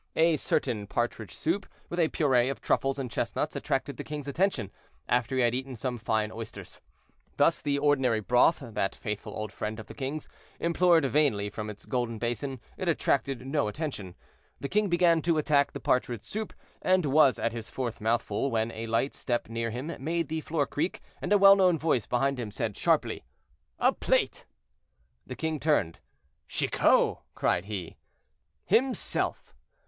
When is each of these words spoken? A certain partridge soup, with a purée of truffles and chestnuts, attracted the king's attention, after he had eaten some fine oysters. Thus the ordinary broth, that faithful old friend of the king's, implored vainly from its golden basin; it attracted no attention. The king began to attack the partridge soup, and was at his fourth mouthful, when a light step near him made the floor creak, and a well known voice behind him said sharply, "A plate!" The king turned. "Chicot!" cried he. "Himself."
A 0.15 0.35
certain 0.35 0.87
partridge 0.87 1.31
soup, 1.35 1.67
with 1.87 1.99
a 1.99 2.09
purée 2.09 2.49
of 2.49 2.59
truffles 2.59 2.97
and 2.97 3.11
chestnuts, 3.11 3.55
attracted 3.55 3.97
the 3.97 4.03
king's 4.03 4.27
attention, 4.27 4.71
after 5.07 5.35
he 5.35 5.43
had 5.43 5.53
eaten 5.53 5.75
some 5.75 5.99
fine 5.99 6.31
oysters. 6.31 6.81
Thus 7.37 7.61
the 7.61 7.77
ordinary 7.77 8.19
broth, 8.19 8.63
that 8.65 8.95
faithful 8.95 9.31
old 9.35 9.51
friend 9.51 9.79
of 9.79 9.85
the 9.85 9.93
king's, 9.93 10.27
implored 10.59 11.05
vainly 11.05 11.51
from 11.51 11.69
its 11.69 11.85
golden 11.85 12.17
basin; 12.17 12.59
it 12.77 12.89
attracted 12.89 13.45
no 13.45 13.67
attention. 13.67 14.15
The 14.59 14.69
king 14.69 14.89
began 14.89 15.21
to 15.21 15.37
attack 15.37 15.71
the 15.71 15.79
partridge 15.79 16.23
soup, 16.23 16.51
and 16.81 17.05
was 17.05 17.37
at 17.37 17.53
his 17.53 17.69
fourth 17.69 18.01
mouthful, 18.01 18.49
when 18.49 18.71
a 18.71 18.87
light 18.87 19.13
step 19.13 19.49
near 19.49 19.69
him 19.69 19.95
made 19.99 20.29
the 20.29 20.41
floor 20.41 20.65
creak, 20.65 20.99
and 21.21 21.31
a 21.31 21.37
well 21.37 21.55
known 21.55 21.77
voice 21.77 22.07
behind 22.07 22.39
him 22.39 22.49
said 22.49 22.75
sharply, 22.75 23.23
"A 23.77 23.93
plate!" 23.93 24.47
The 25.27 25.35
king 25.35 25.59
turned. 25.59 25.99
"Chicot!" 26.47 27.19
cried 27.35 27.65
he. 27.65 27.97
"Himself." 28.65 29.53